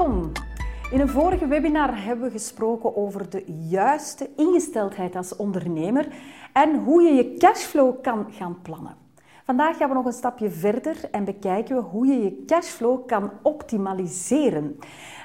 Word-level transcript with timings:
welkom. 0.00 0.32
In 0.90 1.00
een 1.00 1.08
vorige 1.08 1.46
webinar 1.46 2.04
hebben 2.04 2.24
we 2.24 2.30
gesproken 2.30 2.96
over 2.96 3.30
de 3.30 3.44
juiste 3.68 4.30
ingesteldheid 4.36 5.16
als 5.16 5.36
ondernemer 5.36 6.08
en 6.52 6.82
hoe 6.84 7.02
je 7.02 7.12
je 7.12 7.34
cashflow 7.38 8.02
kan 8.02 8.26
gaan 8.32 8.62
plannen. 8.62 8.96
Vandaag 9.44 9.76
gaan 9.76 9.88
we 9.88 9.94
nog 9.94 10.04
een 10.04 10.12
stapje 10.12 10.50
verder 10.50 10.96
en 11.10 11.24
bekijken 11.24 11.76
we 11.76 11.82
hoe 11.82 12.06
je 12.06 12.22
je 12.22 12.42
cashflow 12.46 13.06
kan 13.06 13.30
optimaliseren. 13.42 14.76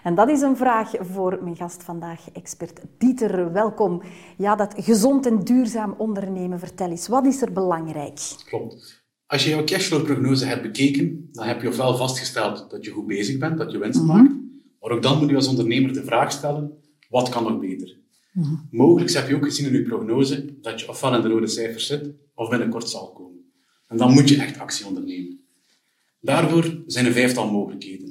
En 0.04 0.16
dat 0.16 0.30
is 0.30 0.42
een 0.42 0.58
vraag 0.58 0.92
voor 1.00 1.40
mijn 1.44 1.56
gast 1.56 1.84
vandaag, 1.84 2.32
expert 2.34 2.82
Dieter. 2.98 3.54
Welkom. 3.54 4.02
Ja, 4.38 4.56
dat 4.56 4.74
gezond 4.78 5.26
en 5.26 5.40
duurzaam 5.40 5.96
ondernemen, 5.98 6.60
vertel 6.60 6.90
eens, 6.90 7.08
wat 7.08 7.26
is 7.26 7.42
er 7.42 7.52
belangrijk? 7.52 8.20
Klopt. 8.46 9.04
Als 9.28 9.44
je 9.44 9.50
jouw 9.50 9.64
cashflow-prognose 9.64 10.46
hebt 10.46 10.62
bekeken, 10.62 11.30
dan 11.32 11.46
heb 11.48 11.62
je 11.62 11.68
ofwel 11.68 11.98
vastgesteld 11.98 12.70
dat 12.70 12.86
je 12.86 12.92
goed 12.92 13.08
bezig 13.08 13.38
bent, 13.38 13.58
dat 13.58 13.72
je 13.72 13.78
winst 13.78 14.02
Mhm. 14.04 14.08
maakt, 14.18 14.34
maar 14.86 14.94
ook 14.96 15.04
dan 15.04 15.20
moet 15.20 15.30
je 15.30 15.36
als 15.36 15.48
ondernemer 15.48 15.94
de 15.94 16.04
vraag 16.04 16.32
stellen, 16.32 16.72
wat 17.10 17.30
kan 17.30 17.44
nog 17.44 17.60
beter? 17.60 17.98
Mhm. 18.34 18.56
Mogelijk 18.72 19.12
heb 19.12 19.28
je 19.28 19.36
ook 19.36 19.44
gezien 19.44 19.68
in 19.68 19.74
je 19.74 19.84
prognose 19.84 20.60
dat 20.62 20.80
je 20.80 20.90
ofwel 20.90 21.16
in 21.16 21.22
de 21.22 21.28
rode 21.28 21.48
cijfers 21.48 21.88
zit, 21.88 22.14
of 22.34 22.50
binnenkort 22.50 22.90
zal 22.90 23.12
komen. 23.12 23.52
En 23.88 23.98
dan 23.98 24.14
moet 24.14 24.30
je 24.30 24.42
echt 24.42 24.60
actie 24.60 24.86
ondernemen. 24.86 25.40
Daarvoor 26.22 26.84
zijn 26.86 27.06
er 27.06 27.12
vijftal 27.12 27.52
mogelijkheden. 27.52 28.08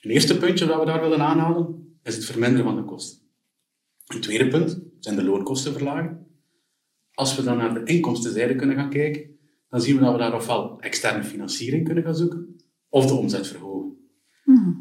Een 0.00 0.10
eerste 0.10 0.38
puntje 0.38 0.66
dat 0.66 0.78
we 0.78 0.86
daar 0.86 1.00
willen 1.00 1.20
aanhalen, 1.20 1.96
is 2.02 2.14
het 2.14 2.24
verminderen 2.24 2.64
van 2.64 2.76
de 2.76 2.84
kosten. 2.84 3.18
Een 4.06 4.20
tweede 4.20 4.48
punt 4.48 4.80
zijn 4.98 5.16
de 5.16 5.24
loonkosten 5.24 5.72
verlagen. 5.72 6.26
Als 7.12 7.36
we 7.36 7.42
dan 7.42 7.56
naar 7.56 7.74
de 7.74 7.92
inkomstenzijde 7.92 8.54
kunnen 8.54 8.76
gaan 8.76 8.90
kijken, 8.90 9.38
dan 9.68 9.80
zien 9.80 9.96
we 9.96 10.02
dat 10.02 10.12
we 10.12 10.18
daar 10.18 10.34
ofwel 10.34 10.80
externe 10.80 11.24
financiering 11.24 11.84
kunnen 11.84 12.04
gaan 12.04 12.16
zoeken, 12.16 12.56
of 12.88 13.06
de 13.06 13.14
omzet 13.14 13.46
verhogen. 13.46 13.97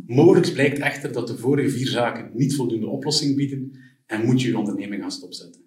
Mogelijk 0.08 0.54
blijkt 0.54 0.80
echter 0.80 1.12
dat 1.12 1.28
de 1.28 1.38
vorige 1.38 1.70
vier 1.70 1.88
zaken 1.88 2.32
niet 2.34 2.56
voldoende 2.56 2.88
oplossing 2.88 3.36
bieden 3.36 3.72
en 4.06 4.26
moet 4.26 4.42
je 4.42 4.48
je 4.48 4.58
onderneming 4.58 5.02
gaan 5.02 5.12
stopzetten. 5.12 5.62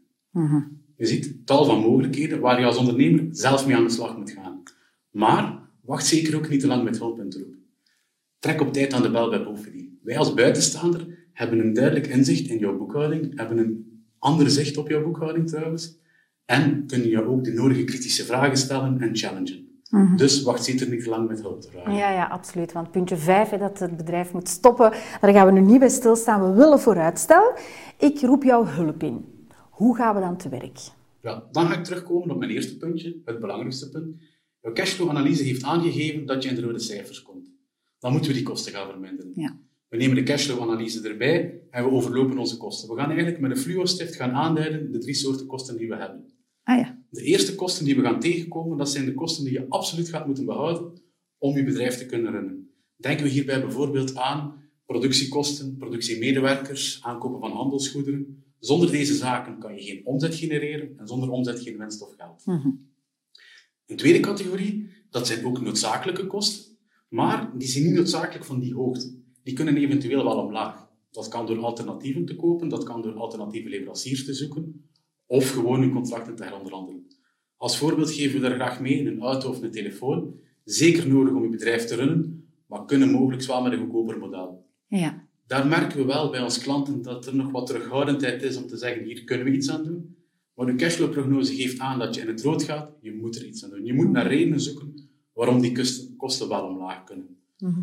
Je 0.96 1.06
ziet 1.06 1.46
tal 1.46 1.64
van 1.64 1.80
mogelijkheden 1.80 2.40
waar 2.40 2.60
je 2.60 2.66
als 2.66 2.76
ondernemer 2.76 3.26
zelf 3.30 3.66
mee 3.66 3.76
aan 3.76 3.84
de 3.84 3.90
slag 3.90 4.16
moet 4.16 4.30
gaan. 4.30 4.62
Maar 5.10 5.68
wacht 5.80 6.06
zeker 6.06 6.36
ook 6.36 6.48
niet 6.48 6.60
te 6.60 6.66
lang 6.66 6.84
met 6.84 6.98
hulp 6.98 7.20
in 7.20 7.30
te 7.30 7.38
roepen. 7.38 7.64
Trek 8.38 8.60
op 8.60 8.72
tijd 8.72 8.92
aan 8.92 9.02
de 9.02 9.10
bel 9.10 9.30
bij 9.30 9.44
Bofidi. 9.44 9.98
Wij 10.02 10.18
als 10.18 10.34
buitenstaander 10.34 11.28
hebben 11.32 11.58
een 11.58 11.72
duidelijk 11.72 12.06
inzicht 12.06 12.48
in 12.48 12.58
jouw 12.58 12.76
boekhouding, 12.76 13.38
hebben 13.38 13.58
een 13.58 14.02
ander 14.18 14.50
zicht 14.50 14.76
op 14.76 14.88
jouw 14.88 15.04
boekhouding 15.04 15.48
trouwens, 15.48 15.98
en 16.44 16.86
kunnen 16.86 17.08
je 17.08 17.24
ook 17.24 17.44
de 17.44 17.52
nodige 17.52 17.84
kritische 17.84 18.24
vragen 18.24 18.56
stellen 18.56 19.00
en 19.00 19.16
challengen. 19.16 19.69
Dus 20.16 20.42
wacht 20.42 20.64
zeker 20.64 20.88
niet 20.88 21.06
lang 21.06 21.28
met 21.28 21.40
hulp 21.40 21.60
te 21.60 21.70
vragen. 21.70 21.94
Ja, 21.94 22.10
ja, 22.10 22.26
absoluut. 22.26 22.72
Want 22.72 22.90
puntje 22.90 23.16
5, 23.16 23.48
dat 23.48 23.78
het 23.78 23.96
bedrijf 23.96 24.32
moet 24.32 24.48
stoppen, 24.48 24.92
daar 25.20 25.32
gaan 25.32 25.46
we 25.46 25.52
nu 25.52 25.60
niet 25.60 25.78
bij 25.78 25.88
stilstaan. 25.88 26.50
We 26.50 26.56
willen 26.56 26.80
vooruitstel. 26.80 27.52
Ik 27.98 28.20
roep 28.20 28.42
jouw 28.42 28.66
hulp 28.66 29.02
in. 29.02 29.24
Hoe 29.70 29.96
gaan 29.96 30.14
we 30.14 30.20
dan 30.20 30.36
te 30.36 30.48
werk? 30.48 30.78
Ja, 31.20 31.44
dan 31.52 31.66
ga 31.66 31.74
ik 31.74 31.84
terugkomen 31.84 32.30
op 32.30 32.38
mijn 32.38 32.50
eerste 32.50 32.76
puntje, 32.76 33.20
het 33.24 33.40
belangrijkste 33.40 33.88
punt. 33.88 34.16
Jouw 34.60 34.72
cashflow-analyse 34.72 35.42
heeft 35.42 35.62
aangegeven 35.62 36.26
dat 36.26 36.42
je 36.42 36.48
in 36.48 36.54
de 36.54 36.60
rode 36.60 36.78
cijfers 36.78 37.22
komt. 37.22 37.52
Dan 37.98 38.12
moeten 38.12 38.30
we 38.30 38.36
die 38.36 38.46
kosten 38.46 38.72
gaan 38.72 38.90
verminderen. 38.90 39.32
Ja. 39.34 39.56
We 39.88 39.96
nemen 39.96 40.16
de 40.16 40.22
cashflow-analyse 40.22 41.08
erbij 41.08 41.60
en 41.70 41.84
we 41.84 41.90
overlopen 41.90 42.38
onze 42.38 42.56
kosten. 42.56 42.88
We 42.88 42.96
gaan 42.96 43.10
eigenlijk 43.10 43.40
met 43.40 43.50
een 43.50 43.56
fluo-stift 43.56 44.16
gaan 44.16 44.32
aanduiden 44.32 44.92
de 44.92 44.98
drie 44.98 45.14
soorten 45.14 45.46
kosten 45.46 45.76
die 45.76 45.88
we 45.88 45.96
hebben. 45.96 46.24
Ah 46.62 46.78
ja. 46.78 46.98
De 47.10 47.22
eerste 47.22 47.54
kosten 47.54 47.84
die 47.84 47.96
we 47.96 48.02
gaan 48.02 48.20
tegenkomen, 48.20 48.78
dat 48.78 48.90
zijn 48.90 49.04
de 49.04 49.14
kosten 49.14 49.44
die 49.44 49.52
je 49.52 49.68
absoluut 49.68 50.08
gaat 50.08 50.26
moeten 50.26 50.44
behouden 50.44 51.02
om 51.38 51.56
je 51.56 51.64
bedrijf 51.64 51.96
te 51.96 52.06
kunnen 52.06 52.32
runnen. 52.32 52.70
Denken 52.96 53.24
we 53.24 53.30
hierbij 53.30 53.60
bijvoorbeeld 53.60 54.16
aan 54.16 54.62
productiekosten, 54.86 55.76
productiemedewerkers, 55.76 56.98
aankopen 57.02 57.40
van 57.40 57.52
handelsgoederen. 57.52 58.44
Zonder 58.58 58.90
deze 58.90 59.14
zaken 59.14 59.58
kan 59.58 59.74
je 59.74 59.82
geen 59.82 60.06
omzet 60.06 60.34
genereren 60.34 60.98
en 60.98 61.06
zonder 61.06 61.30
omzet 61.30 61.60
geen 61.60 61.78
winst 61.78 62.02
of 62.02 62.14
geld. 62.16 62.42
Een 63.86 63.96
tweede 63.96 64.20
categorie, 64.20 64.90
dat 65.10 65.26
zijn 65.26 65.44
ook 65.44 65.60
noodzakelijke 65.60 66.26
kosten, 66.26 66.76
maar 67.08 67.58
die 67.58 67.68
zijn 67.68 67.84
niet 67.84 67.94
noodzakelijk 67.94 68.44
van 68.44 68.60
die 68.60 68.74
hoogte. 68.74 69.18
Die 69.42 69.54
kunnen 69.54 69.76
eventueel 69.76 70.24
wel 70.24 70.44
omlaag. 70.44 70.88
Dat 71.10 71.28
kan 71.28 71.46
door 71.46 71.58
alternatieven 71.58 72.24
te 72.24 72.36
kopen, 72.36 72.68
dat 72.68 72.84
kan 72.84 73.02
door 73.02 73.14
alternatieve 73.14 73.68
leveranciers 73.68 74.24
te 74.24 74.34
zoeken, 74.34 74.89
of 75.30 75.50
gewoon 75.50 75.80
hun 75.80 75.92
contracten 75.92 76.34
te 76.36 76.42
heronderhandelen. 76.42 77.06
Als 77.56 77.78
voorbeeld 77.78 78.10
geven 78.10 78.40
we 78.40 78.48
daar 78.48 78.54
graag 78.54 78.80
mee 78.80 79.06
een 79.06 79.20
auto 79.20 79.48
of 79.48 79.62
een 79.62 79.70
telefoon. 79.70 80.34
Zeker 80.64 81.08
nodig 81.08 81.34
om 81.34 81.42
je 81.42 81.48
bedrijf 81.48 81.84
te 81.84 81.94
runnen, 81.94 82.48
maar 82.66 82.84
kunnen 82.84 83.10
mogelijk 83.10 83.42
wel 83.42 83.62
met 83.62 83.72
een 83.72 83.78
goedkoper 83.78 84.18
model. 84.18 84.66
Ja. 84.86 85.28
Daar 85.46 85.66
merken 85.66 85.98
we 85.98 86.04
wel 86.04 86.30
bij 86.30 86.42
onze 86.42 86.60
klanten 86.60 87.02
dat 87.02 87.26
er 87.26 87.36
nog 87.36 87.50
wat 87.50 87.66
terughoudendheid 87.66 88.42
is 88.42 88.56
om 88.56 88.66
te 88.66 88.76
zeggen, 88.76 89.04
hier 89.04 89.24
kunnen 89.24 89.46
we 89.46 89.52
iets 89.52 89.70
aan 89.70 89.84
doen. 89.84 90.16
Maar 90.54 90.66
de 90.66 90.74
cashflow-prognose 90.74 91.54
geeft 91.54 91.78
aan 91.78 91.98
dat 91.98 92.14
je 92.14 92.20
in 92.20 92.28
het 92.28 92.42
rood 92.42 92.62
gaat, 92.62 92.90
je 93.00 93.12
moet 93.12 93.36
er 93.36 93.46
iets 93.46 93.64
aan 93.64 93.70
doen. 93.70 93.84
Je 93.84 93.94
moet 93.94 94.10
naar 94.10 94.26
redenen 94.26 94.60
zoeken 94.60 94.94
waarom 95.32 95.60
die 95.60 95.72
kosten, 96.16 96.48
wel 96.48 96.64
omlaag 96.64 97.04
kunnen. 97.04 97.36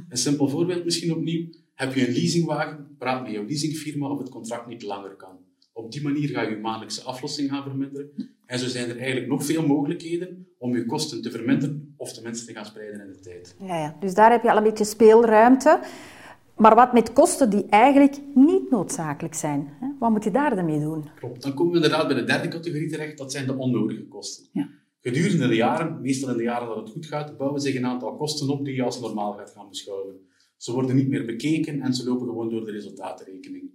Een 0.10 0.18
simpel 0.18 0.50
voorbeeld 0.50 0.84
misschien 0.84 1.12
opnieuw. 1.12 1.50
Heb 1.74 1.94
je 1.94 2.08
een 2.08 2.14
leasingwagen, 2.14 2.96
praat 2.98 3.24
met 3.24 3.32
jouw 3.32 3.46
leasingfirma 3.46 4.10
of 4.10 4.18
het 4.18 4.30
contract 4.30 4.68
niet 4.68 4.84
langer 4.84 5.16
kan. 5.16 5.38
Op 5.78 5.92
die 5.92 6.02
manier 6.02 6.30
ga 6.30 6.42
je 6.42 6.50
je 6.50 6.58
maandelijkse 6.58 7.04
aflossing 7.04 7.50
gaan 7.50 7.64
verminderen. 7.64 8.12
En 8.46 8.60
zo 8.60 8.68
zijn 8.68 8.90
er 8.90 8.98
eigenlijk 8.98 9.28
nog 9.28 9.46
veel 9.46 9.68
mogelijkheden 9.68 10.48
om 10.58 10.76
je 10.76 10.86
kosten 10.86 11.22
te 11.22 11.32
verminderen 11.32 11.94
of 11.98 12.14
tenminste 12.14 12.46
te 12.46 12.54
gaan 12.54 12.66
spreiden 12.66 13.02
in 13.02 13.08
de 13.08 13.20
tijd. 13.20 13.56
Ja, 13.60 13.80
ja. 13.80 13.96
Dus 14.00 14.14
daar 14.14 14.32
heb 14.32 14.44
je 14.44 14.52
al 14.52 14.58
een 14.58 14.64
beetje 14.64 14.84
speelruimte. 14.84 15.80
Maar 16.56 16.76
wat 16.76 16.94
met 16.94 17.14
kosten 17.14 17.50
die 17.50 17.66
eigenlijk 17.70 18.20
niet 18.36 18.70
noodzakelijk 18.70 19.34
zijn? 19.34 19.68
Hè? 19.80 19.88
Wat 20.00 20.12
moet 20.12 20.24
je 20.24 20.32
daar 20.32 20.56
dan 20.56 20.66
mee 20.66 20.80
doen? 20.80 21.10
Klopt. 21.16 21.42
Dan 21.42 21.54
komen 21.54 21.72
we 21.72 21.84
inderdaad 21.84 22.08
bij 22.08 22.16
de 22.16 22.24
derde 22.24 22.48
categorie 22.48 22.90
terecht, 22.90 23.18
dat 23.18 23.32
zijn 23.32 23.46
de 23.46 23.58
onnodige 23.58 24.08
kosten. 24.08 24.46
Ja. 24.52 24.70
Gedurende 25.02 25.48
de 25.48 25.56
jaren, 25.56 26.02
meestal 26.02 26.30
in 26.30 26.38
de 26.38 26.44
jaren 26.44 26.68
dat 26.68 26.78
het 26.78 26.90
goed 26.90 27.06
gaat, 27.06 27.38
bouwen 27.38 27.62
zich 27.62 27.76
een 27.76 27.86
aantal 27.86 28.16
kosten 28.16 28.50
op 28.50 28.66
die 28.66 28.76
je 28.76 28.84
als 28.84 29.00
normaal 29.00 29.34
gaat 29.34 29.52
gaan 29.52 29.70
beschouwen. 29.70 30.16
Ze 30.58 30.72
worden 30.72 30.96
niet 30.96 31.10
meer 31.10 31.26
bekeken 31.26 31.82
en 31.82 31.94
ze 31.94 32.06
lopen 32.06 32.28
gewoon 32.28 32.50
door 32.50 32.66
de 32.66 32.72
resultatenrekening. 32.72 33.72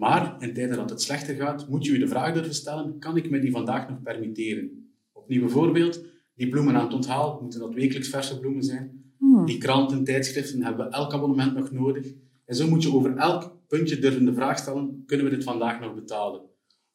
Maar 0.00 0.36
in 0.38 0.54
tijden 0.54 0.76
dat 0.76 0.90
het 0.90 1.02
slechter 1.02 1.34
gaat, 1.34 1.68
moet 1.68 1.84
je 1.84 1.92
je 1.92 1.98
de 1.98 2.08
vraag 2.08 2.34
durven 2.34 2.54
stellen, 2.54 2.98
kan 2.98 3.16
ik 3.16 3.30
me 3.30 3.38
die 3.38 3.50
vandaag 3.50 3.88
nog 3.88 4.02
permitteren? 4.02 4.92
Opnieuw 5.12 5.42
een 5.42 5.50
voorbeeld, 5.50 6.04
die 6.34 6.48
bloemen 6.48 6.74
aan 6.74 6.84
het 6.84 6.94
onthaal, 6.94 7.38
moeten 7.42 7.60
dat 7.60 7.74
wekelijks 7.74 8.08
verse 8.08 8.40
bloemen 8.40 8.62
zijn? 8.62 9.12
Die 9.44 9.58
kranten, 9.58 10.04
tijdschriften 10.04 10.62
hebben 10.64 10.86
we 10.86 10.92
elk 10.92 11.12
abonnement 11.12 11.54
nog 11.54 11.70
nodig. 11.70 12.06
En 12.44 12.54
zo 12.56 12.68
moet 12.68 12.82
je 12.82 12.92
over 12.92 13.16
elk 13.16 13.56
puntje 13.68 13.98
durven 13.98 14.24
de 14.24 14.34
vraag 14.34 14.58
stellen, 14.58 15.02
kunnen 15.06 15.26
we 15.26 15.34
dit 15.34 15.44
vandaag 15.44 15.80
nog 15.80 15.94
betalen? 15.94 16.40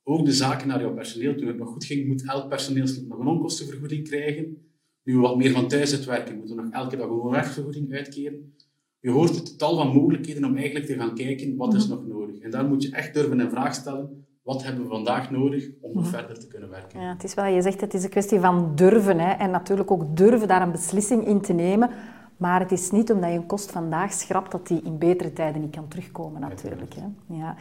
Ook 0.03 0.25
de 0.25 0.33
zaken 0.33 0.67
naar 0.67 0.81
jouw 0.81 0.94
personeel, 0.94 1.35
toen 1.35 1.47
het 1.47 1.57
nog 1.57 1.69
goed 1.69 1.85
ging, 1.85 2.07
moet 2.07 2.29
elk 2.29 2.49
personeelslid 2.49 3.07
nog 3.07 3.19
een 3.19 3.27
onkostenvergoeding 3.27 4.07
krijgen. 4.07 4.57
Nu 5.03 5.13
we 5.13 5.19
wat 5.19 5.38
meer 5.38 5.51
van 5.51 5.67
thuis 5.67 5.94
uit 5.94 6.05
werken, 6.05 6.38
moeten 6.38 6.55
we 6.55 6.61
nog 6.61 6.71
elke 6.71 6.97
dag 6.97 7.09
een 7.09 7.29
werkvergoeding 7.29 7.94
uitkeren. 7.94 8.53
Je 8.99 9.09
hoort 9.09 9.35
het 9.35 9.57
tal 9.57 9.75
van 9.75 9.94
mogelijkheden 9.94 10.44
om 10.44 10.55
eigenlijk 10.55 10.85
te 10.85 10.94
gaan 10.94 11.15
kijken, 11.15 11.55
wat 11.55 11.73
is 11.73 11.88
nog 11.88 12.07
nodig? 12.07 12.14
En 12.41 12.51
daar 12.51 12.66
moet 12.66 12.84
je 12.84 12.91
echt 12.91 13.13
durven 13.13 13.40
een 13.40 13.50
vraag 13.50 13.73
stellen, 13.73 14.25
wat 14.44 14.63
hebben 14.63 14.84
we 14.84 14.90
vandaag 14.90 15.31
nodig 15.31 15.69
om 15.81 15.94
nog 15.94 16.07
verder 16.07 16.40
te 16.40 16.47
kunnen 16.47 16.69
werken? 16.69 17.01
Ja, 17.01 17.13
het 17.13 17.23
is 17.23 17.34
wel, 17.34 17.46
je 17.46 17.62
zegt 17.62 17.81
het 17.81 17.94
is 17.94 18.03
een 18.03 18.09
kwestie 18.09 18.40
van 18.40 18.72
durven. 18.75 19.19
Hè? 19.19 19.31
En 19.31 19.51
natuurlijk 19.51 19.91
ook 19.91 20.18
durven 20.18 20.47
daar 20.47 20.62
een 20.62 20.72
beslissing 20.72 21.28
in 21.28 21.41
te 21.41 21.53
nemen. 21.53 21.90
Maar 22.38 22.59
het 22.59 22.72
is 22.72 22.91
niet 22.91 23.12
omdat 23.12 23.29
je 23.29 23.35
een 23.35 23.45
kost 23.45 23.72
vandaag 23.72 24.13
schrapt 24.13 24.51
dat 24.51 24.68
die 24.68 24.81
in 24.84 24.97
betere 24.97 25.34
tijden 25.34 25.62
niet 25.62 25.75
kan 25.75 25.88
terugkomen 25.88 26.41
natuurlijk. 26.41 26.94
Hè? 26.94 27.35
Ja. 27.35 27.56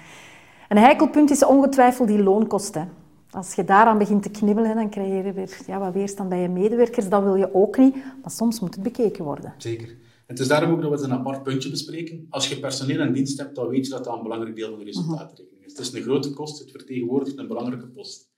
Een 0.69 0.77
heikel 0.77 1.09
punt 1.09 1.31
is 1.31 1.45
ongetwijfeld 1.45 2.09
die 2.09 2.23
loonkosten. 2.23 2.89
Als 3.31 3.55
je 3.55 3.65
daaraan 3.65 3.99
begint 3.99 4.23
te 4.23 4.31
knibbelen, 4.31 4.75
dan 4.75 4.89
krijg 4.89 5.25
je 5.25 5.33
weer 5.33 5.63
ja, 5.67 5.79
wat 5.79 5.93
weerstand 5.93 6.29
bij 6.29 6.41
je 6.41 6.49
medewerkers. 6.49 7.09
Dat 7.09 7.23
wil 7.23 7.35
je 7.35 7.55
ook 7.55 7.79
niet, 7.79 7.95
maar 7.95 8.31
soms 8.31 8.61
moet 8.61 8.75
het 8.75 8.83
bekeken 8.83 9.25
worden. 9.25 9.53
Zeker. 9.57 9.89
Het 10.35 10.43
is 10.43 10.49
daarom 10.49 10.71
ook 10.71 10.81
dat 10.81 10.91
we 10.91 10.97
het 10.97 11.05
een 11.05 11.13
apart 11.13 11.43
puntje 11.43 11.71
bespreken. 11.71 12.27
Als 12.29 12.49
je 12.49 12.59
personeel 12.59 13.01
en 13.01 13.13
dienst 13.13 13.39
hebt, 13.39 13.55
dan 13.55 13.69
weet 13.69 13.85
je 13.85 13.91
dat 13.91 14.05
dat 14.05 14.17
een 14.17 14.23
belangrijk 14.23 14.57
deel 14.57 14.69
van 14.69 14.79
de 14.79 14.85
resultaatrekening 14.85 15.65
is. 15.65 15.73
Het 15.73 15.81
is 15.81 15.93
een 15.93 16.03
grote 16.03 16.33
kost, 16.33 16.59
het 16.59 16.71
vertegenwoordigt 16.71 17.39
een 17.39 17.47
belangrijke 17.47 17.87
post. 17.87 18.31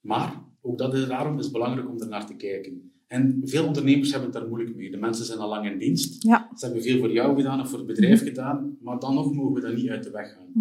Maar, 0.00 0.44
ook 0.60 0.78
dat 0.78 0.94
is, 0.94 1.06
daarom 1.06 1.38
is 1.38 1.44
het 1.44 1.52
belangrijk 1.52 1.88
om 1.88 2.00
er 2.00 2.08
naar 2.08 2.26
te 2.26 2.36
kijken. 2.36 2.92
En 3.06 3.40
veel 3.44 3.66
ondernemers 3.66 4.10
hebben 4.10 4.30
het 4.30 4.38
daar 4.38 4.48
moeilijk 4.48 4.76
mee. 4.76 4.90
De 4.90 4.96
mensen 4.96 5.24
zijn 5.24 5.38
al 5.38 5.48
lang 5.48 5.66
in 5.66 5.78
dienst. 5.78 6.22
Ja. 6.22 6.50
Ze 6.54 6.64
hebben 6.64 6.82
veel 6.82 6.98
voor 6.98 7.12
jou 7.12 7.36
gedaan 7.36 7.60
of 7.60 7.68
voor 7.68 7.78
het 7.78 7.86
bedrijf 7.86 8.22
gedaan, 8.22 8.76
maar 8.80 8.98
dan 8.98 9.14
nog 9.14 9.34
mogen 9.34 9.54
we 9.54 9.60
dat 9.60 9.76
niet 9.76 9.88
uit 9.88 10.04
de 10.04 10.10
weg 10.10 10.32
gaan. 10.32 10.52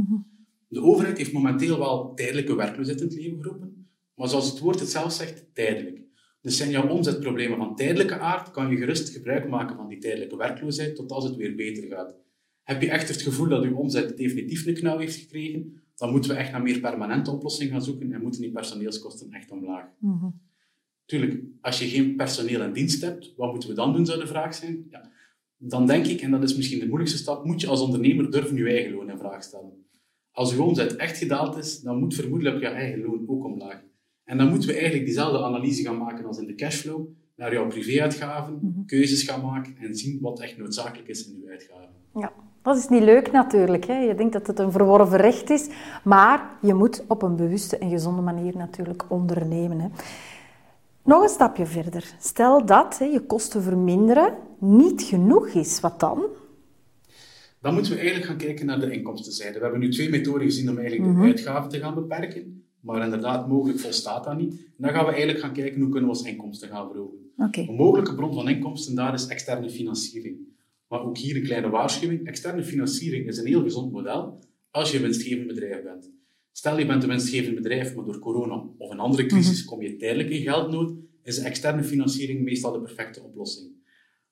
De 0.67 0.81
overheid 0.81 1.17
heeft 1.17 1.33
momenteel 1.33 1.77
wel 1.77 2.13
tijdelijke 2.13 2.55
werkloosheid 2.55 3.01
in 3.01 3.07
het 3.07 3.15
leven 3.15 3.43
geroepen, 3.43 3.87
maar 4.15 4.27
zoals 4.27 4.49
het 4.49 4.59
woord 4.59 4.79
het 4.79 4.89
zelf 4.89 5.11
zegt, 5.11 5.45
tijdelijk. 5.53 6.02
Dus 6.43 6.57
zijn 6.57 6.69
jouw 6.69 6.87
omzetproblemen 6.87 7.57
van 7.57 7.75
tijdelijke 7.75 8.19
aard, 8.19 8.51
kan 8.51 8.69
je 8.69 8.77
gerust 8.77 9.09
gebruik 9.09 9.49
maken 9.49 9.75
van 9.75 9.87
die 9.87 9.97
tijdelijke 9.97 10.37
werkloosheid 10.37 10.95
tot 10.95 11.11
als 11.11 11.23
het 11.23 11.35
weer 11.35 11.55
beter 11.55 11.87
gaat. 11.87 12.15
Heb 12.63 12.81
je 12.81 12.89
echt 12.89 13.07
het 13.07 13.21
gevoel 13.21 13.47
dat 13.47 13.63
je 13.63 13.75
omzet 13.75 14.17
definitief 14.17 14.65
een 14.65 14.73
knauw 14.73 14.97
heeft 14.97 15.15
gekregen, 15.15 15.81
dan 15.95 16.11
moeten 16.11 16.31
we 16.31 16.37
echt 16.37 16.51
naar 16.51 16.61
meer 16.61 16.79
permanente 16.79 17.31
oplossingen 17.31 17.71
gaan 17.71 17.83
zoeken 17.83 18.13
en 18.13 18.21
moeten 18.21 18.41
die 18.41 18.51
personeelskosten 18.51 19.31
echt 19.31 19.51
omlaag. 19.51 19.85
Tuurlijk, 21.05 21.43
als 21.61 21.79
je 21.79 21.87
geen 21.87 22.15
personeel 22.15 22.61
in 22.61 22.73
dienst 22.73 23.01
hebt, 23.01 23.33
wat 23.35 23.51
moeten 23.51 23.69
we 23.69 23.75
dan 23.75 23.93
doen, 23.93 24.05
zou 24.05 24.19
de 24.19 24.27
vraag 24.27 24.55
zijn. 24.55 24.87
Ja, 24.89 25.11
dan 25.57 25.87
denk 25.87 26.05
ik, 26.05 26.21
en 26.21 26.31
dat 26.31 26.43
is 26.43 26.55
misschien 26.55 26.79
de 26.79 26.87
moeilijkste 26.87 27.17
stap, 27.17 27.45
moet 27.45 27.61
je 27.61 27.67
als 27.67 27.81
ondernemer 27.81 28.31
durven 28.31 28.57
je 28.57 28.69
eigen 28.69 28.93
loon 28.93 29.09
in 29.09 29.17
vraag 29.17 29.43
stellen. 29.43 29.85
Als 30.31 30.53
je 30.53 30.61
omzet 30.61 30.95
echt 30.95 31.17
gedaald 31.17 31.57
is, 31.57 31.79
dan 31.79 31.99
moet 31.99 32.15
vermoedelijk 32.15 32.59
je 32.59 32.67
eigen 32.67 33.01
loon 33.01 33.23
ook 33.27 33.43
omlaag. 33.43 33.83
En 34.25 34.37
dan 34.37 34.49
moeten 34.49 34.67
we 34.67 34.73
eigenlijk 34.73 35.05
diezelfde 35.05 35.43
analyse 35.43 35.83
gaan 35.83 35.97
maken 35.97 36.25
als 36.25 36.37
in 36.37 36.47
de 36.47 36.55
cashflow, 36.55 37.07
naar 37.35 37.53
jouw 37.53 37.67
privéuitgaven, 37.67 38.59
mm 38.61 38.85
keuzes 38.85 39.23
gaan 39.23 39.41
maken 39.41 39.75
en 39.79 39.95
zien 39.95 40.19
wat 40.21 40.39
echt 40.39 40.57
noodzakelijk 40.57 41.07
is 41.07 41.27
in 41.27 41.39
je 41.41 41.49
uitgaven. 41.49 41.89
Ja, 42.15 42.33
dat 42.61 42.77
is 42.77 42.87
niet 42.87 43.03
leuk 43.03 43.31
natuurlijk. 43.31 43.85
Hè? 43.85 43.97
Je 43.99 44.15
denkt 44.15 44.33
dat 44.33 44.47
het 44.47 44.59
een 44.59 44.71
verworven 44.71 45.17
recht 45.17 45.49
is, 45.49 45.69
maar 46.03 46.57
je 46.61 46.73
moet 46.73 47.03
op 47.07 47.21
een 47.21 47.35
bewuste 47.35 47.77
en 47.77 47.89
gezonde 47.89 48.21
manier 48.21 48.57
natuurlijk 48.57 49.03
ondernemen. 49.07 49.79
Hè? 49.79 49.87
Nog 51.03 51.23
een 51.23 51.29
stapje 51.29 51.65
verder. 51.65 52.15
Stel 52.19 52.65
dat 52.65 52.97
hè, 52.97 53.05
je 53.05 53.19
kosten 53.19 53.63
verminderen 53.63 54.33
niet 54.59 55.01
genoeg 55.01 55.47
is, 55.47 55.79
wat 55.79 55.99
dan? 55.99 56.25
Dan 57.61 57.73
moeten 57.73 57.91
we 57.91 57.97
eigenlijk 57.97 58.27
gaan 58.27 58.37
kijken 58.37 58.65
naar 58.65 58.79
de 58.79 58.91
inkomstenzijde. 58.91 59.57
We 59.57 59.63
hebben 59.63 59.79
nu 59.79 59.89
twee 59.89 60.09
methoden 60.09 60.43
gezien 60.43 60.69
om 60.69 60.77
eigenlijk 60.77 61.09
de 61.09 61.17
mhm. 61.17 61.25
uitgaven 61.25 61.69
te 61.69 61.79
gaan 61.79 61.93
beperken. 61.93 62.62
Maar 62.83 63.03
inderdaad, 63.03 63.47
mogelijk 63.47 63.79
volstaat 63.79 64.23
dat 64.23 64.37
niet. 64.37 64.51
En 64.51 64.83
dan 64.83 64.91
gaan 64.91 65.05
we 65.05 65.11
eigenlijk 65.11 65.39
gaan 65.39 65.53
kijken 65.53 65.81
hoe 65.81 65.89
kunnen 65.89 66.09
we 66.09 66.15
ons 66.15 66.27
inkomsten 66.27 66.67
gaan 66.69 66.87
verhogen. 66.87 67.17
Okay. 67.37 67.67
Een 67.67 67.75
mogelijke 67.75 68.15
bron 68.15 68.33
van 68.33 68.49
inkomsten 68.49 68.95
daar 68.95 69.13
is 69.13 69.27
externe 69.27 69.69
financiering. 69.69 70.37
Maar 70.87 71.03
ook 71.03 71.17
hier 71.17 71.35
een 71.35 71.43
kleine 71.43 71.69
waarschuwing. 71.69 72.27
Externe 72.27 72.63
financiering 72.63 73.27
is 73.27 73.37
een 73.37 73.45
heel 73.45 73.63
gezond 73.63 73.91
model 73.91 74.39
als 74.71 74.91
je 74.91 74.97
een 74.97 75.03
winstgevend 75.03 75.47
bedrijf 75.47 75.83
bent. 75.83 76.11
Stel 76.51 76.79
je 76.79 76.85
bent 76.85 77.03
een 77.03 77.09
winstgevend 77.09 77.55
bedrijf, 77.55 77.95
maar 77.95 78.05
door 78.05 78.19
corona 78.19 78.63
of 78.77 78.91
een 78.91 78.99
andere 78.99 79.25
crisis 79.25 79.59
mhm. 79.59 79.67
kom 79.67 79.81
je 79.81 79.95
tijdelijk 79.95 80.29
in 80.29 80.41
geldnood, 80.41 80.93
is 81.23 81.37
externe 81.37 81.83
financiering 81.83 82.43
meestal 82.43 82.71
de 82.71 82.81
perfecte 82.81 83.23
oplossing. 83.23 83.71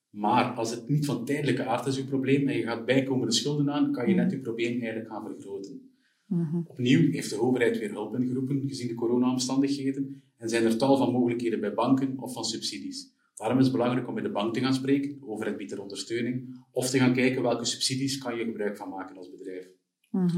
Maar 0.09 0.54
als 0.54 0.71
het 0.71 0.88
niet 0.89 1.06
van 1.06 1.25
tijdelijke 1.25 1.65
aard 1.65 1.86
is, 1.86 1.97
uw 1.97 2.06
probleem, 2.06 2.47
en 2.47 2.57
je 2.57 2.63
gaat 2.63 2.86
bijkomende 2.86 3.33
schulden 3.33 3.71
aan, 3.71 3.92
kan 3.92 4.09
je 4.09 4.15
net 4.15 4.25
mhm. 4.25 4.36
je 4.36 4.42
probleem 4.42 4.81
eigenlijk 4.81 5.07
gaan 5.07 5.25
vergroten. 5.25 5.91
Mhm. 6.31 6.62
Opnieuw 6.66 7.12
heeft 7.12 7.30
de 7.30 7.42
overheid 7.42 7.80
weer 7.80 7.92
hulp 7.92 8.16
ingeroepen, 8.16 8.68
gezien 8.68 8.88
de 8.88 8.94
corona-omstandigheden, 8.94 10.24
en 10.38 10.50
zijn 10.50 10.63
er 10.63 10.78
tal 10.78 10.98
van 10.98 11.12
mogelijkheden 11.12 11.60
bij 11.60 11.74
banken 11.74 12.19
of 12.19 12.33
van 12.33 12.45
subsidies. 12.45 13.13
Daarom 13.36 13.57
is 13.57 13.63
het 13.63 13.74
belangrijk 13.74 14.07
om 14.07 14.13
met 14.13 14.24
de 14.24 14.31
bank 14.31 14.54
te 14.54 14.60
gaan 14.60 14.74
spreken 14.74 15.18
over 15.22 15.45
het 15.45 15.57
biedt 15.57 15.80
ondersteuning, 15.80 16.63
of 16.72 16.89
te 16.89 16.98
gaan 16.98 17.13
kijken 17.13 17.42
welke 17.42 17.66
subsidies 17.66 18.18
kan 18.18 18.38
je 18.38 18.44
gebruik 18.44 18.78
van 18.78 18.89
maken 18.89 19.18
als 19.18 19.30
bedrijf. 19.30 19.69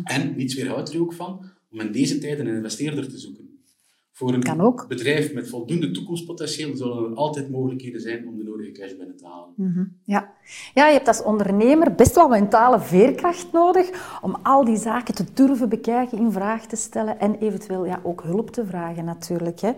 En 0.04 0.36
niets 0.36 0.56
weerhoudt 0.56 0.94
er 0.94 1.02
ook 1.02 1.14
van 1.14 1.46
om 1.72 1.80
in 1.80 1.92
deze 1.92 2.18
tijden 2.18 2.48
een 2.48 2.56
investeerder 2.56 3.10
te 3.10 3.18
zoeken. 3.18 3.53
Voor 4.16 4.34
een 4.34 4.76
bedrijf 4.88 5.34
met 5.34 5.50
voldoende 5.50 5.92
toekomstpotentieel 5.92 6.76
zullen 6.76 7.12
er 7.12 7.16
altijd 7.16 7.50
mogelijkheden 7.50 8.02
zijn 8.02 8.28
om 8.28 8.38
de 8.38 8.44
nodige 8.44 8.72
cash 8.72 8.96
binnen 8.98 9.18
te 9.18 9.26
halen. 9.26 9.54
Mhm. 9.56 9.86
ja. 10.04 10.34
ja, 10.74 10.88
je 10.88 10.94
hebt 10.94 11.08
als 11.08 11.24
ondernemer 11.24 11.96
best 11.96 12.16
wel 12.16 12.28
mentale 12.28 12.80
veerkracht 12.80 13.52
nodig 13.52 14.18
om 14.22 14.38
al 14.44 14.66
die 14.66 14.78
zaken 14.78 15.14
te 15.14 15.26
durven 15.34 15.70
bekijken, 15.70 16.18
in 16.18 16.32
vraag 16.32 16.66
te 16.66 16.76
stellen 16.76 17.20
en 17.20 17.36
eventueel 17.40 17.86
ja, 17.86 18.00
ook 18.04 18.24
hulp 18.24 18.50
te 18.50 18.66
vragen 18.66 19.06
natuurlijk. 19.06 19.60
Hè. 19.60 19.72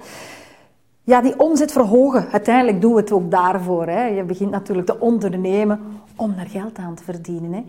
Ja, 1.04 1.22
die 1.22 1.40
omzet 1.40 1.72
verhogen. 1.72 2.32
Uiteindelijk 2.32 2.82
doen 2.82 2.94
we 2.94 3.00
het 3.00 3.12
ook 3.12 3.32
daarvoor. 3.32 3.88
Hè. 3.88 4.06
Je 4.06 4.24
begint 4.24 4.52
natuurlijk 4.52 4.88
te 4.88 5.00
ondernemen 5.00 5.80
om 6.16 6.34
er 6.38 6.48
geld 6.48 6.78
aan 6.78 6.96
te 6.96 7.04
verdienen. 7.04 7.54
Hè. 7.54 7.64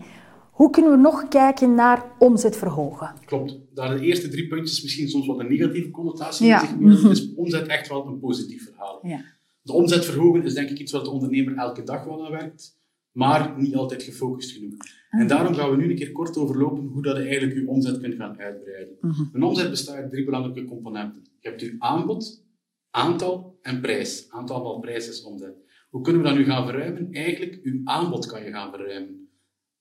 Hoe 0.57 0.69
kunnen 0.69 0.91
we 0.91 0.97
nog 0.97 1.27
kijken 1.27 1.75
naar 1.75 2.05
omzet 2.19 2.57
verhogen? 2.57 3.13
Klopt. 3.25 3.59
Daar 3.73 3.97
de 3.97 4.05
eerste 4.05 4.29
drie 4.29 4.47
puntjes 4.47 4.81
misschien 4.81 5.09
soms 5.09 5.27
wat 5.27 5.39
een 5.39 5.49
negatieve 5.49 5.91
connotatie 5.91 6.47
ja. 6.47 6.59
zich 6.59 7.09
is 7.09 7.33
omzet 7.35 7.67
echt 7.67 7.87
wel 7.87 8.07
een 8.07 8.19
positief 8.19 8.63
verhaal. 8.63 8.99
Ja. 9.07 9.21
De 9.61 9.73
omzet 9.73 10.05
verhogen 10.05 10.43
is 10.43 10.53
denk 10.53 10.69
ik 10.69 10.79
iets 10.79 10.91
wat 10.91 11.05
de 11.05 11.11
ondernemer 11.11 11.55
elke 11.55 11.83
dag 11.83 12.03
wel 12.03 12.25
aan 12.25 12.31
werkt, 12.31 12.79
maar 13.11 13.53
niet 13.57 13.75
altijd 13.75 14.03
gefocust 14.03 14.51
genoeg. 14.51 14.73
En 15.09 15.21
ah. 15.21 15.27
daarom 15.27 15.53
gaan 15.53 15.69
we 15.69 15.77
nu 15.77 15.89
een 15.89 15.95
keer 15.95 16.11
kort 16.11 16.37
overlopen 16.37 16.87
hoe 16.87 17.01
dat 17.01 17.17
je 17.17 17.23
eigenlijk 17.23 17.53
je 17.53 17.67
omzet 17.67 17.99
kunt 17.99 18.15
gaan 18.15 18.39
uitbreiden. 18.39 18.97
Mhm. 19.01 19.23
Een 19.33 19.43
omzet 19.43 19.69
bestaat 19.69 19.95
uit 19.95 20.11
drie 20.11 20.25
belangrijke 20.25 20.65
componenten. 20.65 21.21
Je 21.39 21.49
hebt 21.49 21.61
je 21.61 21.75
aanbod, 21.79 22.43
aantal 22.91 23.59
en 23.61 23.81
prijs. 23.81 24.27
Aantal 24.29 24.63
van 24.63 24.81
prijs 24.81 25.09
is 25.09 25.23
omzet. 25.23 25.55
Hoe 25.89 26.01
kunnen 26.01 26.21
we 26.21 26.27
dat 26.27 26.37
nu 26.37 26.43
gaan 26.43 26.65
verruimen? 26.65 27.11
Eigenlijk, 27.11 27.59
je 27.63 27.81
aanbod 27.83 28.25
kan 28.25 28.43
je 28.43 28.51
gaan 28.51 28.71
verruimen. 28.71 29.26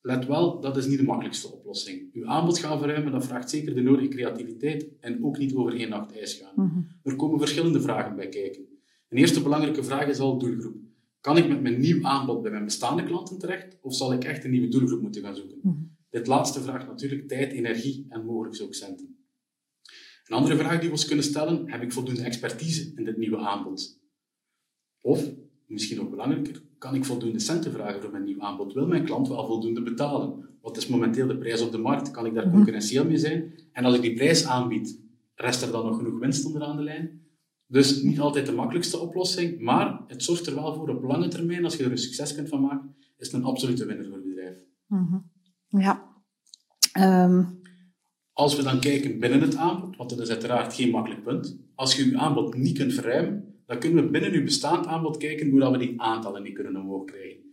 Let 0.07 0.27
wel, 0.27 0.61
dat 0.61 0.77
is 0.77 0.87
niet 0.87 0.99
de 0.99 1.05
makkelijkste 1.05 1.53
oplossing. 1.53 2.11
Uw 2.13 2.27
aanbod 2.27 2.59
gaan 2.59 2.79
verruimen, 2.79 3.13
dat 3.13 3.27
vraagt 3.27 3.51
zeker 3.51 3.75
de 3.75 3.81
nodige 3.81 4.09
creativiteit 4.09 4.89
en 5.01 5.25
ook 5.25 5.39
niet 5.39 5.55
over 5.55 5.75
één 5.75 5.89
nacht 5.89 6.17
ijs 6.17 6.35
gaan. 6.35 6.53
Mhm. 6.67 6.81
Er 7.03 7.17
komen 7.17 7.39
verschillende 7.39 7.81
vragen 7.81 8.17
bij 8.17 8.29
kijken. 8.29 8.67
Een 9.09 9.19
eerste 9.19 9.43
belangrijke 9.43 9.85
vraag 9.85 10.07
is 10.09 10.19
al 10.19 10.39
doelgroep. 10.39 10.77
Kan 11.21 11.37
ik 11.37 11.49
met 11.49 11.63
mijn 11.63 11.81
nieuw 11.81 12.05
aanbod 12.05 12.43
bij 12.43 12.51
mijn 12.51 12.65
bestaande 12.65 13.05
klanten 13.05 13.39
terecht, 13.39 13.79
of 13.81 13.95
zal 13.95 14.13
ik 14.13 14.25
echt 14.25 14.45
een 14.45 14.51
nieuwe 14.51 14.69
doelgroep 14.69 15.01
moeten 15.01 15.23
gaan 15.23 15.37
zoeken? 15.37 15.59
Mhm. 15.63 15.75
Dit 16.11 16.27
laatste 16.27 16.61
vraagt 16.61 16.87
natuurlijk 16.87 17.29
tijd, 17.29 17.53
energie 17.53 18.07
en 18.09 18.25
mogelijk 18.25 18.63
ook 18.63 18.75
centen. 18.75 19.17
Een 20.27 20.37
andere 20.37 20.57
vraag 20.57 20.79
die 20.79 20.89
we 20.89 20.95
ons 20.95 21.07
kunnen 21.07 21.25
stellen, 21.25 21.71
heb 21.71 21.83
ik 21.83 21.93
voldoende 21.93 22.23
expertise 22.23 22.93
in 22.97 23.05
dit 23.05 23.17
nieuwe 23.17 23.39
aanbod? 23.39 24.01
Of, 25.01 25.31
misschien 25.67 25.97
nog 25.97 26.11
belangrijker, 26.11 26.63
kan 26.79 26.95
ik 26.95 27.05
voldoende 27.05 27.39
centen 27.39 27.73
vragen 27.73 28.01
voor 28.01 28.11
mijn 28.11 28.25
nieuw 28.25 28.41
aanbod? 28.41 28.73
Wil 28.73 28.87
mijn 28.87 29.05
klant 29.05 29.29
wel 29.29 29.47
voldoende 29.47 29.83
betalen? 29.83 30.49
Wat 30.63 30.77
is 30.77 30.87
momenteel 30.87 31.27
de 31.27 31.39
prijs 31.39 31.63
op 31.63 31.73
de 31.73 31.79
markt? 31.79 32.11
Kan 32.11 32.27
ik 32.27 32.35
daar 32.35 32.47
mhm. 32.47 32.55
concurrentieel 32.55 33.05
mee 33.05 33.17
zijn? 33.17 33.55
En 33.73 33.85
als 33.85 33.95
ik 33.95 34.03
die 34.03 34.15
prijs 34.15 34.47
aanbied, 34.47 35.01
rest 35.35 35.63
er 35.63 35.73
dan 35.73 35.85
nog 35.85 35.97
genoeg 35.97 36.19
winst 36.19 36.47
onderaan 36.47 36.77
de 36.77 36.83
lijn? 36.83 37.21
Dus 37.67 38.03
niet 38.03 38.21
altijd 38.21 38.47
de 38.47 38.53
makkelijkste 38.53 38.99
oplossing, 38.99 39.61
maar 39.61 40.01
het 40.07 40.23
zorgt 40.23 40.47
er 40.47 40.55
wel 40.55 40.75
voor 40.75 40.89
op 40.89 41.03
lange 41.03 41.29
termijn, 41.29 41.65
als 41.65 41.77
je 41.77 41.85
er 41.85 41.91
een 41.91 41.99
succes 41.99 42.35
kunt 42.35 42.49
van 42.49 42.61
maken, 42.61 42.95
is 43.17 43.27
het 43.27 43.37
een 43.37 43.45
absolute 43.45 43.87
winnaar 43.87 44.07
voor 44.07 44.15
het 44.15 44.25
bedrijf. 44.25 44.57
Mhm. 44.87 45.17
Ja. 45.69 46.15
Ehm. 46.93 47.45
Als 48.33 48.57
we 48.57 48.63
dan 48.63 48.81
kijken 48.81 49.19
binnen 49.19 49.41
het 49.41 49.57
aanbod, 49.57 49.97
want 49.97 50.11
dat 50.11 50.19
is 50.19 50.31
uiteraard 50.31 50.75
geen 50.75 50.91
makkelijk 50.91 51.23
punt, 51.23 51.59
als 51.75 51.97
je 51.97 52.11
je 52.11 52.19
aanbod 52.19 52.55
niet 52.55 52.79
kunt 52.79 52.95
verruimen, 52.95 53.46
dan 53.67 53.79
kunnen 53.79 54.05
we 54.05 54.11
binnen 54.11 54.33
uw 54.33 54.45
bestaand 54.45 54.87
aanbod 54.87 55.17
kijken 55.17 55.51
hoe 55.51 55.61
dat 55.61 55.71
we 55.71 55.79
die 55.79 56.01
aantallen 56.01 56.43
niet 56.43 56.55
kunnen 56.55 56.77
omhoog 56.77 57.05
krijgen. 57.05 57.45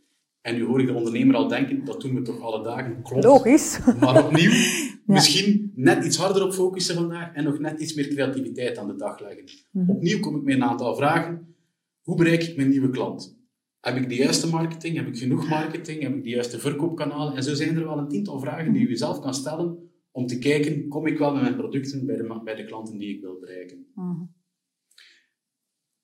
En 0.41 0.55
nu 0.55 0.63
hoor 0.63 0.81
ik 0.81 0.87
de 0.87 0.93
ondernemer 0.93 1.35
al 1.35 1.47
denken, 1.47 1.85
dat 1.85 2.01
doen 2.01 2.15
we 2.15 2.21
toch 2.21 2.41
alle 2.41 2.63
dagen. 2.63 3.01
Klopt. 3.03 3.23
Logisch. 3.23 3.79
Maar 3.99 4.25
opnieuw, 4.25 4.51
misschien 5.05 5.71
net 5.75 6.05
iets 6.05 6.17
harder 6.17 6.43
op 6.43 6.53
focussen 6.53 6.95
vandaag 6.95 7.33
en 7.33 7.43
nog 7.43 7.59
net 7.59 7.79
iets 7.79 7.93
meer 7.93 8.07
creativiteit 8.07 8.77
aan 8.77 8.87
de 8.87 8.95
dag 8.95 9.19
leggen. 9.19 9.43
Mhm. 9.71 9.89
Opnieuw 9.89 10.19
kom 10.19 10.35
ik 10.35 10.43
met 10.43 10.55
een 10.55 10.63
aantal 10.63 10.95
vragen. 10.95 11.55
Hoe 12.01 12.15
bereik 12.15 12.43
ik 12.43 12.55
mijn 12.55 12.69
nieuwe 12.69 12.89
klant? 12.89 13.41
Heb 13.79 13.95
ik 13.95 14.09
de 14.09 14.15
juiste 14.15 14.49
marketing? 14.49 14.95
Heb 14.95 15.07
ik 15.07 15.17
genoeg 15.17 15.49
marketing? 15.49 16.01
Heb 16.01 16.15
ik 16.15 16.23
de 16.23 16.29
juiste 16.29 16.59
verkoopkanalen? 16.59 17.35
En 17.35 17.43
zo 17.43 17.53
zijn 17.53 17.75
er 17.77 17.85
wel 17.85 17.97
een 17.97 18.07
tiental 18.07 18.39
vragen 18.39 18.73
die 18.73 18.81
je 18.81 18.87
jezelf 18.87 19.19
kan 19.19 19.33
stellen 19.33 19.77
om 20.11 20.27
te 20.27 20.39
kijken, 20.39 20.87
kom 20.87 21.07
ik 21.07 21.17
wel 21.17 21.33
met 21.33 21.41
mijn 21.41 21.55
producten 21.55 22.05
bij 22.05 22.15
de, 22.15 22.41
bij 22.43 22.55
de 22.55 22.65
klanten 22.65 22.97
die 22.97 23.15
ik 23.15 23.21
wil 23.21 23.37
bereiken? 23.39 23.85
Mhm 23.95 24.23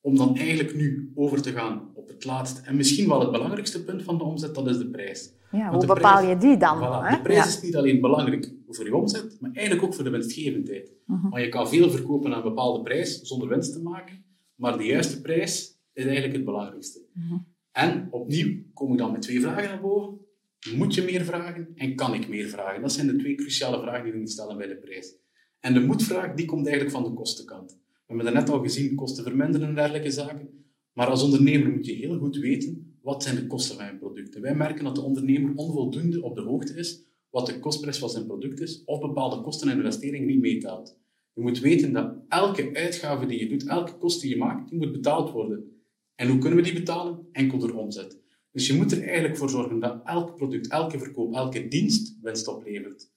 om 0.02 0.18
dan 0.18 0.38
eigenlijk 0.38 0.76
nu 0.76 1.12
over 1.16 1.42
te 1.42 1.52
gaan 1.52 1.92
op 1.94 2.08
het 2.08 2.26
laatste 2.26 2.62
en 2.62 2.76
misschien 2.76 3.08
wel 3.08 3.20
het 3.20 3.32
belangrijkste 3.32 3.84
punt 3.84 4.04
van 4.04 4.18
de 4.18 4.24
omzet, 4.24 4.56
dat 4.56 4.68
is 4.68 4.78
de 4.78 4.90
prijs. 4.90 5.34
Ja, 5.52 5.72
hoe 5.72 5.86
bepaal 5.86 6.28
je 6.28 6.38
die 6.38 6.58
dan? 6.58 6.78
Voilà, 6.78 7.16
de 7.16 7.20
prijs 7.24 7.48
is 7.48 7.62
niet 7.62 7.76
alleen 7.76 8.02
belangrijk 8.02 8.54
voor 8.68 8.86
je 8.86 8.96
omzet, 8.96 9.38
maar 9.40 9.52
eigenlijk 9.54 9.86
ook 9.86 9.94
voor 9.94 10.04
de 10.04 10.10
winstgevendheid. 10.10 10.92
Uh 11.08 11.24
Want 11.30 11.44
je 11.44 11.50
kan 11.50 11.70
veel 11.70 11.90
verkopen 11.90 12.32
aan 12.32 12.38
een 12.38 12.44
bepaalde 12.44 12.84
prijs 12.84 13.22
zonder 13.22 13.48
winst 13.48 13.74
te 13.74 13.82
maken, 13.82 14.24
maar 14.56 14.78
de 14.78 14.84
juiste 14.84 15.22
prijs 15.22 15.80
is 15.94 16.04
eigenlijk 16.04 16.36
het 16.36 16.46
belangrijkste. 16.46 17.02
Mhm. 17.14 17.38
En 17.72 18.08
opnieuw 18.12 18.64
kom 18.74 18.92
ik 18.92 18.98
dan 18.98 19.12
met 19.12 19.22
twee 19.22 19.42
vragen 19.42 19.70
naar 19.70 19.82
boven. 19.82 20.18
Moet 20.76 20.94
je 20.94 21.02
meer 21.02 21.24
vragen 21.24 21.68
en 21.76 21.96
kan 21.96 22.14
ik 22.14 22.28
meer 22.28 22.48
vragen? 22.48 22.82
Dat 22.82 22.92
zijn 22.92 23.08
de 23.08 23.16
twee 23.16 23.36
cruciale 23.36 23.80
vragen 23.80 24.04
die 24.04 24.12
we 24.12 24.18
moeten 24.18 24.36
stellen 24.36 24.58
bij 24.58 24.68
de 24.68 24.76
prijs. 24.76 25.16
En 25.60 25.74
de 25.74 25.80
moedvraag 25.80 26.34
die 26.34 26.46
komt 26.46 26.68
eigenlijk 26.68 26.96
van 26.96 27.04
de 27.04 27.14
kostenkant. 27.14 27.80
We 28.10 28.16
hebben 28.16 28.34
dat 28.34 28.44
net 28.44 28.56
al 28.56 28.64
gezien, 28.64 28.96
kosten 28.96 29.24
verminderen 29.24 29.68
en 29.68 29.76
dergelijke 29.76 30.12
zaken. 30.12 30.50
Maar 30.94 31.08
als 31.08 31.24
ondernemer 31.24 31.72
moet 31.72 31.86
je 31.86 31.94
heel 31.94 32.18
goed 32.18 32.38
weten, 32.38 32.98
wat 33.02 33.24
zijn 33.24 33.36
de 33.36 33.48
kosten 33.48 33.76
van 33.76 33.86
je 33.86 33.98
producten. 33.98 34.42
Wij 34.42 34.56
merken 34.56 34.84
dat 34.84 34.96
de 34.96 35.02
ondernemer 35.02 35.56
onvoldoende 35.56 36.22
op 36.22 36.36
de 36.36 36.42
hoogte 36.42 36.74
is 36.74 37.04
wat 37.30 37.46
de 37.46 37.60
kostprijs 37.60 37.98
van 37.98 38.10
zijn 38.10 38.26
product 38.26 38.60
is, 38.60 38.84
of 38.86 39.00
bepaalde 39.00 39.42
kosten 39.42 39.70
en 39.70 39.78
investeringen 39.78 40.28
niet 40.28 40.40
meetelt. 40.40 40.98
Je 41.34 41.42
moet 41.42 41.60
weten 41.60 41.94
dat 41.94 42.16
elke 42.28 42.74
uitgave 42.74 43.26
die 43.26 43.40
je 43.40 43.48
doet, 43.48 43.68
elke 43.68 43.98
kost 43.98 44.22
die 44.22 44.30
je 44.30 44.38
maakt, 44.38 44.70
die 44.70 44.80
moet 44.80 44.92
betaald 44.92 45.32
worden. 45.32 45.82
En 46.16 46.30
hoe 46.30 46.38
kunnen 46.38 46.58
we 46.58 46.64
die 46.64 46.74
betalen? 46.74 47.28
Enkel 47.32 47.58
door 47.58 47.74
omzet. 47.74 48.20
Dus 48.52 48.68
je 48.68 48.74
moet 48.74 48.92
er 48.92 49.04
eigenlijk 49.04 49.38
voor 49.38 49.50
zorgen 49.50 49.80
dat 49.80 50.02
elk 50.04 50.36
product, 50.36 50.68
elke 50.68 51.00
verkoop, 51.00 51.34
elke 51.34 51.68
dienst 51.68 52.18
winst 52.22 52.48
oplevert. 52.48 53.12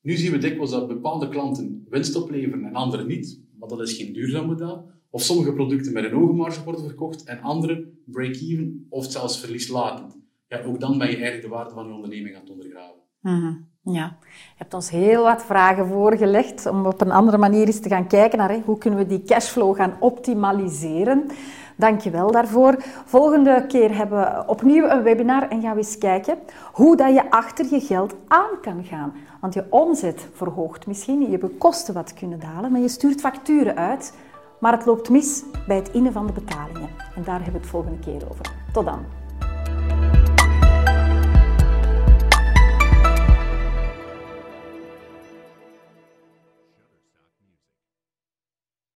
Nu 0.00 0.16
zien 0.16 0.32
we 0.32 0.38
dikwijls 0.38 0.70
dat 0.70 0.88
bepaalde 0.88 1.28
klanten 1.28 1.86
winst 1.88 2.16
opleveren 2.16 2.64
en 2.64 2.74
anderen 2.74 3.06
niet 3.06 3.48
maar 3.60 3.68
dat 3.68 3.80
is 3.80 3.96
geen 3.96 4.12
duurzaam 4.12 4.46
model. 4.46 4.90
Of 5.10 5.22
sommige 5.22 5.52
producten 5.52 5.92
met 5.92 6.04
een 6.04 6.12
hoge 6.12 6.32
marge 6.32 6.64
worden 6.64 6.84
verkocht 6.84 7.24
en 7.24 7.40
andere 7.40 7.92
break-even 8.04 8.86
of 8.88 9.10
zelfs 9.10 9.40
verlieslatend. 9.40 10.18
Ja, 10.46 10.62
ook 10.62 10.80
dan 10.80 10.98
ben 10.98 11.06
je 11.06 11.14
eigenlijk 11.14 11.42
de 11.42 11.48
waarde 11.48 11.70
van 11.70 11.86
je 11.86 11.92
onderneming 11.92 12.34
aan 12.34 12.40
het 12.40 12.50
ondergraven. 12.50 13.00
Mhm. 13.20 13.52
Ja, 13.82 14.18
je 14.22 14.54
hebt 14.56 14.74
ons 14.74 14.90
heel 14.90 15.22
wat 15.22 15.44
vragen 15.44 15.86
voorgelegd 15.86 16.66
om 16.66 16.86
op 16.86 17.00
een 17.00 17.10
andere 17.10 17.38
manier 17.38 17.66
eens 17.66 17.80
te 17.80 17.88
gaan 17.88 18.08
kijken 18.08 18.38
naar 18.38 18.60
hoe 18.64 18.78
kunnen 18.78 18.98
we 18.98 19.06
die 19.06 19.22
cashflow 19.22 19.76
gaan 19.76 19.96
optimaliseren. 20.00 21.26
Dankjewel 21.80 22.30
daarvoor. 22.30 22.74
Volgende 23.04 23.64
keer 23.68 23.96
hebben 23.96 24.18
we 24.18 24.42
opnieuw 24.46 24.88
een 24.88 25.02
webinar 25.02 25.48
en 25.48 25.60
gaan 25.60 25.72
we 25.72 25.78
eens 25.78 25.98
kijken 25.98 26.38
hoe 26.72 26.96
dat 26.96 27.14
je 27.14 27.30
achter 27.30 27.66
je 27.70 27.80
geld 27.80 28.14
aan 28.28 28.60
kan 28.62 28.84
gaan. 28.84 29.12
Want 29.40 29.54
je 29.54 29.64
omzet 29.70 30.28
verhoogt 30.32 30.86
misschien, 30.86 31.30
je 31.30 31.38
kosten 31.58 31.94
wat 31.94 32.14
kunnen 32.14 32.40
dalen, 32.40 32.72
maar 32.72 32.80
je 32.80 32.88
stuurt 32.88 33.20
facturen 33.20 33.76
uit. 33.76 34.14
Maar 34.58 34.72
het 34.72 34.86
loopt 34.86 35.10
mis 35.10 35.42
bij 35.66 35.76
het 35.76 35.90
innen 35.92 36.12
van 36.12 36.26
de 36.26 36.32
betalingen. 36.32 36.88
En 37.16 37.22
daar 37.24 37.42
hebben 37.42 37.52
we 37.52 37.58
het 37.58 37.68
volgende 37.68 37.98
keer 37.98 38.30
over. 38.30 38.52
Tot 38.72 38.84
dan. 38.84 39.19